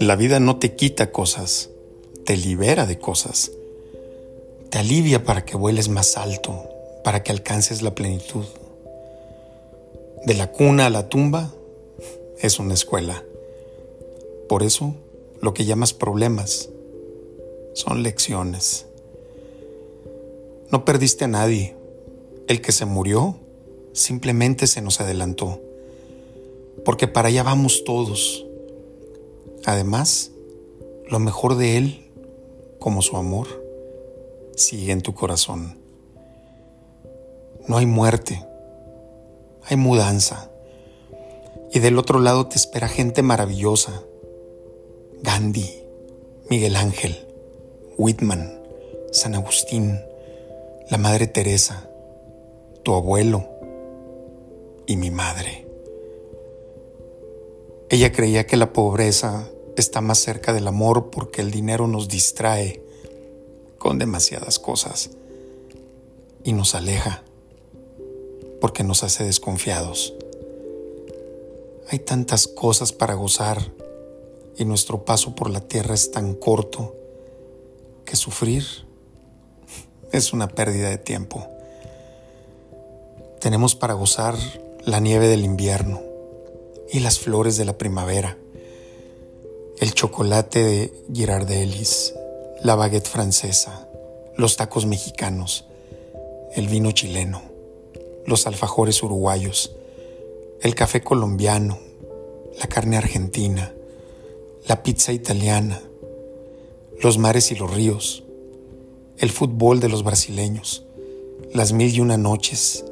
[0.00, 1.70] La vida no te quita cosas,
[2.24, 3.52] te libera de cosas.
[4.70, 6.68] Te alivia para que vueles más alto,
[7.04, 8.44] para que alcances la plenitud.
[10.26, 11.54] De la cuna a la tumba
[12.40, 13.24] es una escuela.
[14.48, 14.94] Por eso,
[15.40, 16.70] lo que llamas problemas
[17.74, 18.86] son lecciones.
[20.70, 21.76] No perdiste a nadie.
[22.46, 23.38] El que se murió
[23.94, 25.62] simplemente se nos adelantó.
[26.84, 28.44] Porque para allá vamos todos.
[29.64, 30.32] Además,
[31.08, 32.10] lo mejor de Él,
[32.78, 33.46] como su amor,
[34.56, 35.78] sigue en tu corazón.
[37.66, 38.44] No hay muerte,
[39.64, 40.50] hay mudanza.
[41.72, 44.02] Y del otro lado te espera gente maravillosa.
[45.22, 45.82] Gandhi,
[46.50, 47.26] Miguel Ángel,
[47.96, 48.60] Whitman,
[49.12, 49.98] San Agustín,
[50.90, 51.88] la Madre Teresa,
[52.82, 53.53] tu abuelo
[54.86, 55.66] y mi madre.
[57.90, 62.82] Ella creía que la pobreza está más cerca del amor porque el dinero nos distrae
[63.78, 65.10] con demasiadas cosas
[66.42, 67.22] y nos aleja
[68.60, 70.14] porque nos hace desconfiados.
[71.90, 73.72] Hay tantas cosas para gozar
[74.56, 76.96] y nuestro paso por la tierra es tan corto
[78.04, 78.64] que sufrir
[80.12, 81.46] es una pérdida de tiempo.
[83.40, 84.36] Tenemos para gozar
[84.86, 86.02] la nieve del invierno
[86.90, 88.38] y las flores de la primavera
[89.78, 92.14] el chocolate de Girardellis,
[92.62, 93.88] la baguette francesa,
[94.36, 95.66] los tacos mexicanos,
[96.54, 97.42] el vino chileno,
[98.24, 99.74] los alfajores uruguayos,
[100.60, 101.78] el café colombiano,
[102.60, 103.74] la carne argentina,
[104.68, 105.82] la pizza italiana,
[107.02, 108.22] los mares y los ríos,
[109.18, 110.84] el fútbol de los brasileños,
[111.52, 112.84] las mil y una noches,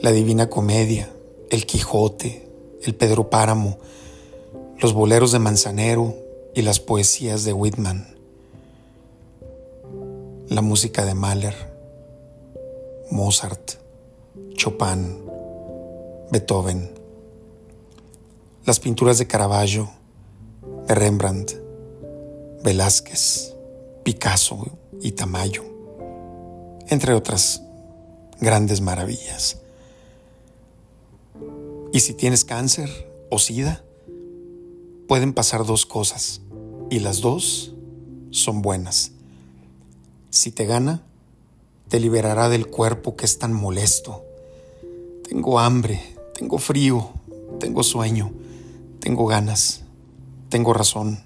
[0.00, 1.13] la divina comedia,
[1.50, 2.48] el Quijote,
[2.82, 3.78] el Pedro Páramo,
[4.78, 6.14] los boleros de Manzanero
[6.54, 8.06] y las poesías de Whitman,
[10.48, 11.54] la música de Mahler,
[13.10, 13.72] Mozart,
[14.54, 15.24] Chopin,
[16.30, 16.90] Beethoven,
[18.64, 19.90] las pinturas de Caravaggio,
[20.86, 21.52] de Rembrandt,
[22.62, 23.54] Velázquez,
[24.02, 25.64] Picasso y Tamayo,
[26.88, 27.62] entre otras
[28.40, 29.63] grandes maravillas.
[31.94, 32.90] Y si tienes cáncer
[33.30, 33.84] o sida,
[35.06, 36.40] pueden pasar dos cosas
[36.90, 37.72] y las dos
[38.32, 39.12] son buenas.
[40.28, 41.04] Si te gana,
[41.86, 44.24] te liberará del cuerpo que es tan molesto.
[45.28, 46.02] Tengo hambre,
[46.36, 47.10] tengo frío,
[47.60, 48.32] tengo sueño,
[48.98, 49.82] tengo ganas,
[50.48, 51.22] tengo razón,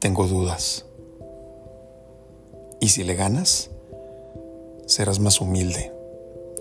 [0.00, 0.84] tengo dudas.
[2.80, 3.70] Y si le ganas,
[4.86, 5.92] serás más humilde,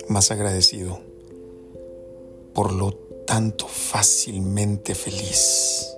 [0.10, 1.17] más agradecido.
[2.58, 2.92] Por lo
[3.28, 5.96] tanto fácilmente feliz,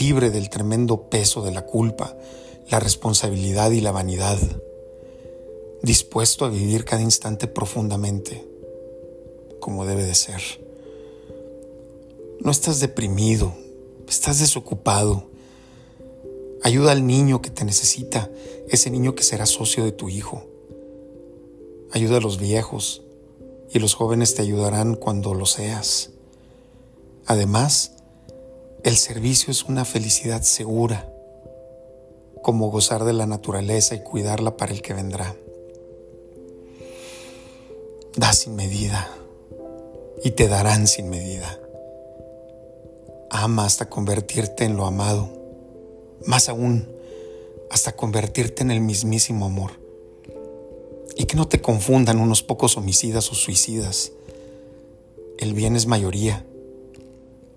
[0.00, 2.16] libre del tremendo peso de la culpa,
[2.70, 4.38] la responsabilidad y la vanidad,
[5.82, 8.42] dispuesto a vivir cada instante profundamente,
[9.60, 10.40] como debe de ser.
[12.40, 13.54] No estás deprimido,
[14.08, 15.26] estás desocupado.
[16.62, 18.30] Ayuda al niño que te necesita,
[18.70, 20.46] ese niño que será socio de tu hijo.
[21.90, 23.03] Ayuda a los viejos,
[23.74, 26.10] y los jóvenes te ayudarán cuando lo seas.
[27.26, 27.90] Además,
[28.84, 31.12] el servicio es una felicidad segura,
[32.40, 35.34] como gozar de la naturaleza y cuidarla para el que vendrá.
[38.14, 39.08] Da sin medida
[40.22, 41.58] y te darán sin medida.
[43.28, 45.28] Ama hasta convertirte en lo amado,
[46.26, 46.88] más aún,
[47.72, 49.83] hasta convertirte en el mismísimo amor
[51.16, 54.12] y que no te confundan unos pocos homicidas o suicidas.
[55.38, 56.44] El bien es mayoría,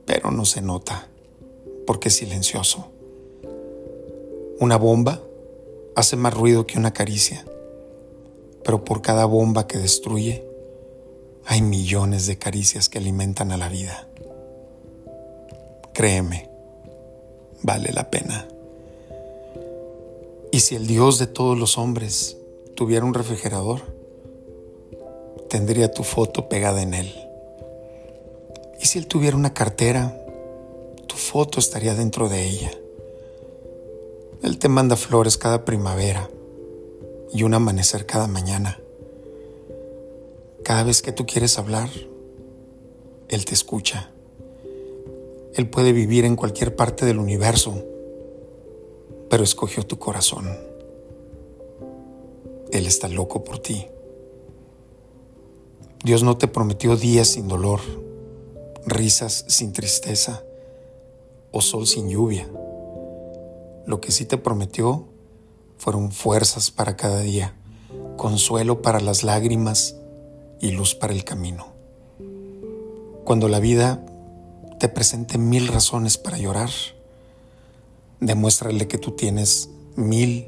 [0.06, 1.08] pero no se nota
[1.86, 2.88] porque es silencioso.
[4.60, 5.22] Una bomba
[5.96, 7.46] hace más ruido que una caricia,
[8.64, 10.44] pero por cada bomba que destruye,
[11.46, 14.08] hay millones de caricias que alimentan a la vida.
[15.94, 16.50] Créeme,
[17.64, 18.48] vale la pena.
[20.52, 22.37] Y si el Dios de todos los hombres
[22.78, 23.82] tuviera un refrigerador,
[25.50, 27.12] tendría tu foto pegada en él.
[28.80, 30.16] Y si él tuviera una cartera,
[31.08, 32.72] tu foto estaría dentro de ella.
[34.44, 36.30] Él te manda flores cada primavera
[37.34, 38.80] y un amanecer cada mañana.
[40.64, 41.90] Cada vez que tú quieres hablar,
[43.28, 44.12] Él te escucha.
[45.56, 47.84] Él puede vivir en cualquier parte del universo,
[49.32, 50.67] pero escogió tu corazón.
[52.72, 53.88] Él está loco por ti.
[56.04, 57.80] Dios no te prometió días sin dolor,
[58.86, 60.44] risas sin tristeza
[61.52, 62.48] o sol sin lluvia.
[63.86, 65.06] Lo que sí te prometió
[65.78, 67.56] fueron fuerzas para cada día,
[68.16, 69.96] consuelo para las lágrimas
[70.60, 71.68] y luz para el camino.
[73.24, 74.06] Cuando la vida
[74.80, 76.70] te presente mil razones para llorar,
[78.20, 80.48] demuéstrale que tú tienes mil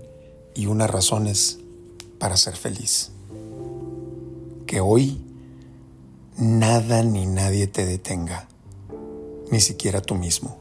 [0.55, 1.59] y una razones
[2.19, 3.11] para ser feliz.
[4.67, 5.19] Que hoy
[6.37, 8.47] nada ni nadie te detenga,
[9.51, 10.58] ni siquiera tú mismo.